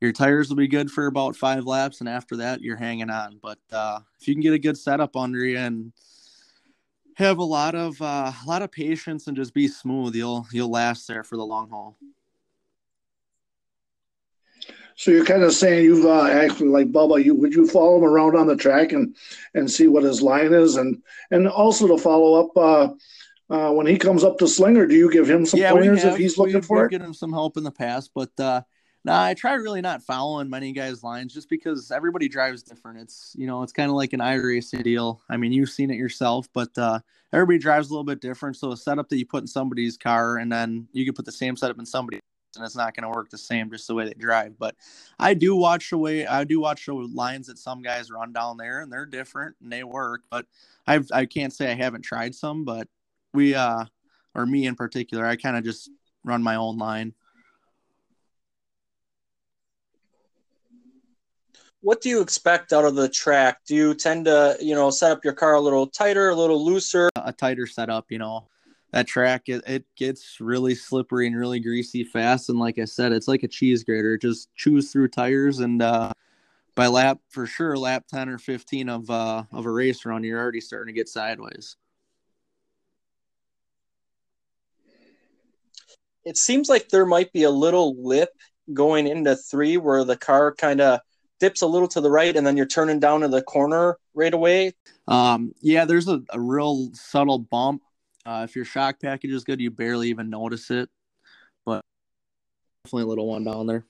your 0.00 0.12
tires 0.12 0.48
will 0.48 0.56
be 0.56 0.68
good 0.68 0.90
for 0.90 1.06
about 1.06 1.36
five 1.36 1.64
laps, 1.64 2.00
and 2.00 2.08
after 2.08 2.36
that, 2.36 2.60
you're 2.60 2.76
hanging 2.76 3.10
on. 3.10 3.38
But 3.42 3.58
uh, 3.72 4.00
if 4.20 4.28
you 4.28 4.34
can 4.34 4.42
get 4.42 4.52
a 4.52 4.58
good 4.58 4.76
setup 4.76 5.16
under 5.16 5.44
you 5.44 5.58
and 5.58 5.92
have 7.16 7.38
a 7.38 7.44
lot 7.44 7.74
of 7.74 8.00
uh, 8.02 8.32
a 8.44 8.46
lot 8.46 8.62
of 8.62 8.70
patience 8.70 9.26
and 9.26 9.36
just 9.36 9.54
be 9.54 9.68
smooth, 9.68 10.14
you'll 10.14 10.46
you'll 10.52 10.70
last 10.70 11.08
there 11.08 11.24
for 11.24 11.36
the 11.36 11.46
long 11.46 11.70
haul. 11.70 11.96
So 14.96 15.10
you're 15.10 15.26
kind 15.26 15.42
of 15.42 15.52
saying 15.52 15.84
you've 15.84 16.06
uh, 16.06 16.26
actually 16.26 16.68
like 16.68 16.92
Bubba, 16.92 17.22
you 17.22 17.34
would 17.34 17.54
you 17.54 17.66
follow 17.66 17.96
him 17.96 18.04
around 18.04 18.36
on 18.36 18.46
the 18.46 18.56
track 18.56 18.92
and 18.92 19.16
and 19.54 19.70
see 19.70 19.88
what 19.88 20.02
his 20.02 20.20
line 20.20 20.52
is, 20.52 20.76
and 20.76 21.02
and 21.30 21.48
also 21.48 21.88
to 21.88 21.98
follow 21.98 22.44
up. 22.44 22.56
Uh, 22.56 22.94
uh, 23.48 23.70
when 23.70 23.86
he 23.86 23.96
comes 23.96 24.24
up 24.24 24.36
to 24.38 24.48
Slinger, 24.48 24.86
do 24.86 24.96
you 24.96 25.08
give 25.08 25.30
him 25.30 25.46
some 25.46 25.60
yeah, 25.60 25.70
pointers 25.70 26.02
if 26.02 26.16
he's 26.16 26.36
looking 26.36 26.60
for 26.60 26.84
it? 26.84 26.90
Given 26.90 27.06
him 27.06 27.14
some 27.14 27.32
help 27.32 27.56
in 27.56 27.62
the 27.62 27.70
past, 27.70 28.10
but 28.12 28.30
no, 29.06 29.14
I 29.14 29.34
try 29.34 29.54
really 29.54 29.80
not 29.80 30.02
following 30.02 30.50
many 30.50 30.72
guys' 30.72 31.04
lines 31.04 31.32
just 31.32 31.48
because 31.48 31.92
everybody 31.92 32.28
drives 32.28 32.64
different. 32.64 32.98
It's 32.98 33.36
you 33.38 33.46
know, 33.46 33.62
it's 33.62 33.72
kind 33.72 33.88
of 33.88 33.94
like 33.94 34.12
an 34.12 34.18
iRacing 34.18 34.82
deal. 34.82 35.22
I 35.30 35.36
mean, 35.36 35.52
you've 35.52 35.70
seen 35.70 35.92
it 35.92 35.96
yourself, 35.96 36.48
but 36.52 36.76
uh, 36.76 36.98
everybody 37.32 37.58
drives 37.58 37.88
a 37.88 37.92
little 37.92 38.02
bit 38.02 38.20
different. 38.20 38.56
So 38.56 38.72
a 38.72 38.76
setup 38.76 39.08
that 39.10 39.18
you 39.18 39.24
put 39.24 39.44
in 39.44 39.46
somebody's 39.46 39.96
car, 39.96 40.38
and 40.38 40.50
then 40.50 40.88
you 40.92 41.04
can 41.04 41.14
put 41.14 41.24
the 41.24 41.30
same 41.30 41.56
setup 41.56 41.78
in 41.78 41.86
somebody, 41.86 42.18
and 42.56 42.64
it's 42.64 42.74
not 42.74 42.96
going 42.96 43.04
to 43.04 43.16
work 43.16 43.30
the 43.30 43.38
same 43.38 43.70
just 43.70 43.86
the 43.86 43.94
way 43.94 44.06
they 44.06 44.14
drive. 44.14 44.58
But 44.58 44.74
I 45.20 45.34
do 45.34 45.54
watch 45.54 45.90
the 45.90 45.98
way 45.98 46.26
I 46.26 46.42
do 46.42 46.58
watch 46.58 46.86
the 46.86 46.94
lines 46.94 47.46
that 47.46 47.58
some 47.58 47.82
guys 47.82 48.10
run 48.10 48.32
down 48.32 48.56
there, 48.56 48.80
and 48.80 48.90
they're 48.90 49.06
different 49.06 49.54
and 49.62 49.70
they 49.70 49.84
work. 49.84 50.22
But 50.32 50.46
I've 50.84 51.08
I 51.12 51.26
can't 51.26 51.52
say 51.52 51.70
I 51.70 51.76
haven't 51.76 52.02
tried 52.02 52.34
some, 52.34 52.64
but 52.64 52.88
we 53.32 53.54
uh, 53.54 53.84
or 54.34 54.46
me 54.46 54.66
in 54.66 54.74
particular, 54.74 55.24
I 55.24 55.36
kind 55.36 55.56
of 55.56 55.62
just 55.62 55.90
run 56.24 56.42
my 56.42 56.56
own 56.56 56.76
line. 56.76 57.14
What 61.80 62.00
do 62.00 62.08
you 62.08 62.20
expect 62.20 62.72
out 62.72 62.84
of 62.84 62.94
the 62.94 63.08
track? 63.08 63.60
Do 63.66 63.74
you 63.74 63.94
tend 63.94 64.24
to, 64.24 64.56
you 64.60 64.74
know, 64.74 64.90
set 64.90 65.12
up 65.12 65.24
your 65.24 65.34
car 65.34 65.54
a 65.54 65.60
little 65.60 65.86
tighter, 65.86 66.30
a 66.30 66.34
little 66.34 66.64
looser? 66.64 67.08
A 67.16 67.32
tighter 67.32 67.66
setup, 67.66 68.06
you 68.10 68.18
know. 68.18 68.48
That 68.92 69.06
track 69.06 69.48
it, 69.48 69.62
it 69.66 69.84
gets 69.96 70.40
really 70.40 70.74
slippery 70.74 71.26
and 71.26 71.36
really 71.36 71.60
greasy 71.60 72.02
fast 72.04 72.48
and 72.48 72.58
like 72.58 72.78
I 72.78 72.86
said, 72.86 73.12
it's 73.12 73.28
like 73.28 73.42
a 73.42 73.48
cheese 73.48 73.84
grater. 73.84 74.14
It 74.14 74.22
just 74.22 74.48
chews 74.54 74.90
through 74.90 75.08
tires 75.08 75.58
and 75.58 75.82
uh 75.82 76.12
by 76.74 76.86
lap 76.86 77.18
for 77.28 77.46
sure 77.46 77.76
lap 77.76 78.04
10 78.08 78.28
or 78.28 78.38
15 78.38 78.88
of 78.88 79.10
uh 79.10 79.42
of 79.52 79.66
a 79.66 79.70
race 79.70 80.04
run 80.04 80.22
you're 80.22 80.40
already 80.40 80.60
starting 80.60 80.94
to 80.94 80.98
get 80.98 81.08
sideways. 81.08 81.76
It 86.24 86.36
seems 86.36 86.68
like 86.68 86.88
there 86.88 87.06
might 87.06 87.32
be 87.32 87.42
a 87.42 87.50
little 87.50 87.96
lip 88.02 88.30
going 88.72 89.06
into 89.08 89.36
3 89.36 89.76
where 89.76 90.04
the 90.04 90.16
car 90.16 90.54
kind 90.54 90.80
of 90.80 91.00
dips 91.40 91.62
a 91.62 91.66
little 91.66 91.88
to 91.88 92.00
the 92.00 92.10
right 92.10 92.36
and 92.36 92.46
then 92.46 92.56
you're 92.56 92.66
turning 92.66 93.00
down 93.00 93.20
to 93.20 93.28
the 93.28 93.42
corner 93.42 93.98
right 94.14 94.32
away? 94.32 94.72
Um, 95.08 95.52
yeah, 95.60 95.84
there's 95.84 96.08
a, 96.08 96.22
a 96.30 96.40
real 96.40 96.90
subtle 96.94 97.38
bump. 97.38 97.82
Uh, 98.24 98.46
if 98.48 98.56
your 98.56 98.64
shock 98.64 99.00
package 99.00 99.30
is 99.30 99.44
good, 99.44 99.60
you 99.60 99.70
barely 99.70 100.08
even 100.08 100.30
notice 100.30 100.70
it, 100.70 100.88
but 101.64 101.82
definitely 102.84 103.04
a 103.04 103.06
little 103.06 103.26
one 103.26 103.44
down 103.44 103.66
there. 103.66 103.84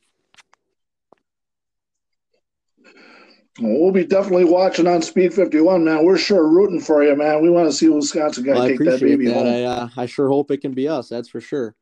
we'll 3.61 3.93
be 3.93 4.05
definitely 4.05 4.45
watching 4.45 4.87
on 4.87 5.03
Speed 5.03 5.33
51, 5.33 5.85
man. 5.85 6.05
We're 6.05 6.19
sure 6.19 6.47
rooting 6.47 6.81
for 6.81 7.03
you, 7.05 7.17
man. 7.17 7.43
We 7.43 7.51
want 7.51 7.69
to 7.71 7.73
see 7.73 7.89
Wisconsin 7.89 8.45
guy 8.45 8.53
well, 8.53 8.69
take 8.69 8.79
that 8.81 9.01
baby 9.01 9.27
that. 9.27 9.35
home. 9.35 9.47
I, 9.47 9.63
uh, 9.63 9.89
I 9.97 10.07
sure 10.07 10.29
hope 10.29 10.51
it 10.51 10.61
can 10.61 10.73
be 10.73 10.89
us. 10.89 11.09
That's 11.09 11.29
for 11.29 11.41
sure. 11.41 11.75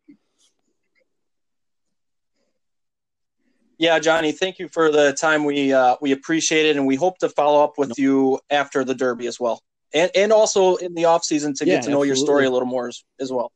Yeah, 3.85 3.99
Johnny, 3.99 4.33
thank 4.33 4.59
you 4.59 4.69
for 4.69 4.91
the 4.91 5.13
time. 5.13 5.45
We 5.45 5.75
uh, 5.75 5.97
we 6.01 6.13
appreciate 6.13 6.65
it, 6.65 6.79
and 6.79 6.87
we 6.87 6.97
hope 6.97 7.19
to 7.19 7.29
follow 7.29 7.63
up 7.63 7.77
with 7.77 7.99
you 7.99 8.41
after 8.49 8.83
the 8.83 8.95
Derby 8.95 9.27
as 9.27 9.39
well, 9.39 9.61
and 9.93 10.11
and 10.15 10.33
also 10.33 10.77
in 10.77 10.95
the 10.95 11.05
off 11.05 11.23
season 11.23 11.53
to 11.57 11.67
get 11.67 11.83
to 11.83 11.91
know 11.91 11.97
absolutely. 11.97 12.07
your 12.07 12.17
story 12.17 12.47
a 12.47 12.51
little 12.51 12.67
more 12.67 12.89
as, 12.89 13.05
as 13.21 13.31
well. 13.31 13.53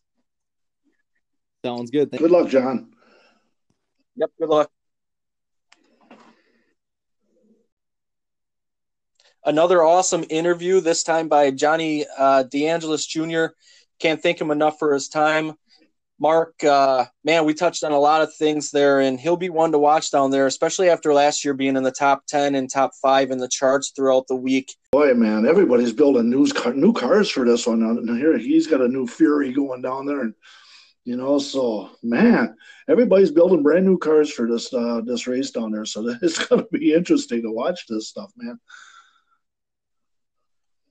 Sounds 1.65 1.91
good. 1.91 2.11
Thank 2.11 2.21
good 2.21 2.31
luck, 2.31 2.51
John. 2.51 2.93
Yep. 4.17 4.31
Good 4.39 4.49
luck. 4.51 4.71
Another 9.47 9.83
awesome 9.83 10.27
interview. 10.29 10.83
This 10.83 11.05
time 11.05 11.29
by 11.29 11.53
Johnny 11.53 12.05
uh, 12.19 12.45
DeAngelis 12.45 13.09
Jr. 13.09 13.55
Can't 13.99 14.23
thank 14.23 14.39
him 14.39 14.51
enough 14.51 14.79
for 14.79 14.93
his 14.93 15.09
time. 15.09 15.55
Mark, 16.21 16.63
uh, 16.65 17.05
man, 17.23 17.45
we 17.45 17.55
touched 17.55 17.85
on 17.85 17.93
a 17.93 17.99
lot 17.99 18.23
of 18.23 18.35
things 18.35 18.71
there, 18.71 19.01
and 19.01 19.21
he'll 19.21 19.37
be 19.37 19.51
one 19.51 19.73
to 19.73 19.79
watch 19.79 20.11
down 20.11 20.31
there, 20.31 20.47
especially 20.47 20.89
after 20.89 21.15
last 21.15 21.45
year 21.45 21.55
being 21.55 21.77
in 21.77 21.83
the 21.85 21.93
top 21.93 22.27
ten 22.27 22.55
and 22.57 22.71
top 22.71 22.91
five 23.01 23.31
in 23.31 23.39
the 23.39 23.49
charts 23.49 23.93
throughout 23.95 24.27
the 24.27 24.37
week. 24.37 24.75
Boy, 24.91 25.15
man, 25.15 25.47
everybody's 25.47 25.93
building 25.93 26.29
new 26.29 26.47
new 26.75 26.93
cars 26.93 27.31
for 27.31 27.45
this 27.45 27.67
one. 27.67 27.83
And 27.83 28.19
here 28.19 28.37
he's 28.37 28.67
got 28.67 28.81
a 28.81 28.89
new 28.89 29.07
Fury 29.07 29.53
going 29.53 29.83
down 29.83 30.07
there, 30.07 30.23
and 30.23 30.35
you 31.05 31.17
know, 31.17 31.39
so 31.39 31.91
man, 32.03 32.57
everybody's 32.89 33.31
building 33.31 33.63
brand 33.63 33.87
new 33.87 33.97
cars 33.97 34.31
for 34.31 34.49
this 34.49 34.73
uh, 34.75 35.01
this 35.05 35.27
race 35.27 35.51
down 35.51 35.71
there. 35.71 35.85
So 35.85 36.17
it's 36.23 36.45
going 36.45 36.63
to 36.63 36.69
be 36.71 36.95
interesting 36.95 37.43
to 37.43 37.53
watch 37.53 37.87
this 37.89 38.09
stuff, 38.09 38.33
man. 38.37 38.59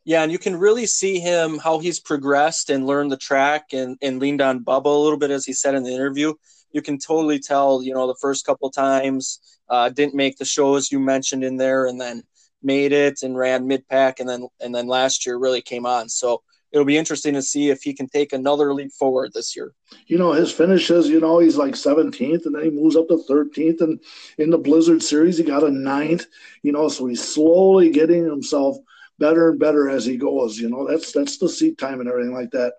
Yeah, 0.08 0.24
and 0.24 0.32
you 0.32 0.40
can 0.40 0.56
really 0.56 0.86
see 0.86 1.20
him 1.20 1.58
how 1.58 1.80
he's 1.80 2.00
progressed 2.00 2.70
and 2.70 2.88
learned 2.88 3.12
the 3.12 3.18
track 3.18 3.74
and, 3.74 3.98
and 4.02 4.20
leaned 4.20 4.42
on 4.42 4.64
Bubba 4.64 4.86
a 4.86 4.90
little 4.90 5.20
bit 5.20 5.32
as 5.32 5.46
he 5.46 5.52
said 5.52 5.76
in 5.76 5.84
the 5.84 5.94
interview. 5.94 6.34
You 6.72 6.82
can 6.82 6.98
totally 6.98 7.40
tell, 7.40 7.84
you 7.84 7.94
know, 7.94 8.08
the 8.08 8.16
first 8.22 8.46
couple 8.46 8.72
times 8.72 9.42
uh, 9.68 9.90
didn't 9.90 10.16
make 10.16 10.38
the 10.38 10.46
shows 10.46 10.94
you 10.94 11.02
mentioned 11.02 11.44
in 11.44 11.58
there, 11.58 11.88
and 11.88 12.00
then 12.00 12.24
made 12.64 12.94
it 12.94 13.22
and 13.22 13.38
ran 13.38 13.68
mid 13.68 13.86
pack, 13.90 14.22
and 14.22 14.30
then 14.30 14.48
and 14.62 14.74
then 14.74 14.88
last 14.88 15.26
year 15.26 15.38
really 15.38 15.62
came 15.62 15.86
on. 15.86 16.08
So 16.08 16.42
it'll 16.72 16.86
be 16.86 16.98
interesting 16.98 17.34
to 17.34 17.42
see 17.42 17.70
if 17.70 17.82
he 17.82 17.94
can 17.94 18.08
take 18.08 18.32
another 18.32 18.74
leap 18.74 18.94
forward 18.94 19.32
this 19.34 19.58
year. 19.58 19.74
You 20.06 20.18
know, 20.18 20.32
his 20.32 20.54
finishes, 20.54 21.10
you 21.10 21.20
know, 21.20 21.40
he's 21.40 21.58
like 21.58 21.74
17th 21.74 22.46
and 22.46 22.56
then 22.56 22.64
he 22.64 22.70
moves 22.70 22.96
up 22.96 23.10
to 23.10 23.22
13th. 23.30 23.82
And 23.82 24.00
in 24.38 24.52
the 24.52 24.58
Blizzard 24.58 25.04
series, 25.04 25.38
he 25.38 25.44
got 25.44 25.64
a 25.64 25.70
ninth, 25.70 26.28
you 26.64 26.72
know, 26.72 26.88
so 26.88 27.08
he's 27.08 27.28
slowly 27.28 27.90
getting 27.90 28.24
himself 28.24 28.78
better 29.20 29.50
and 29.50 29.60
better 29.60 29.90
as 29.90 30.06
he 30.06 30.18
goes. 30.18 30.58
You 30.58 30.70
know, 30.70 30.88
that's 30.88 31.12
that's 31.12 31.38
the 31.38 31.50
seat 31.50 31.78
time 31.78 32.00
and 32.00 32.10
everything 32.10 32.34
like 32.34 32.52
that. 32.52 32.74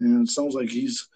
And 0.00 0.26
it 0.26 0.30
sounds 0.30 0.54
like 0.54 0.70
he's 0.70 1.08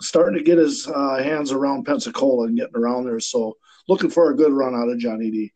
starting 0.00 0.38
to 0.38 0.44
get 0.44 0.58
his 0.58 0.88
uh, 0.88 1.22
hands 1.22 1.52
around 1.52 1.84
Pensacola 1.84 2.46
and 2.46 2.56
getting 2.56 2.76
around 2.76 3.04
there. 3.04 3.20
So 3.20 3.56
looking 3.88 4.10
for 4.10 4.30
a 4.30 4.36
good 4.36 4.52
run 4.52 4.74
out 4.74 4.88
of 4.88 4.98
Johnny 4.98 5.30
D. 5.30 5.52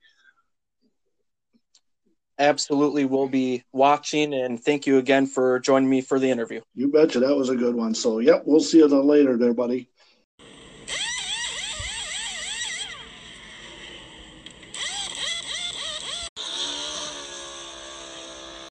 absolutely 2.38 3.04
we'll 3.04 3.28
be 3.28 3.62
watching. 3.72 4.34
And 4.34 4.62
thank 4.62 4.86
you 4.86 4.98
again 4.98 5.26
for 5.26 5.60
joining 5.60 5.88
me 5.88 6.00
for 6.00 6.18
the 6.18 6.30
interview. 6.30 6.60
You 6.74 6.88
betcha. 6.88 7.20
That 7.20 7.36
was 7.36 7.48
a 7.48 7.56
good 7.56 7.74
one. 7.74 7.94
So, 7.94 8.18
yep, 8.18 8.42
we'll 8.44 8.60
see 8.60 8.78
you 8.78 8.86
later 8.86 9.36
there, 9.36 9.54
buddy. 9.54 9.90